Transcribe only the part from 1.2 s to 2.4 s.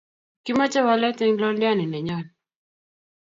en Londianinenyon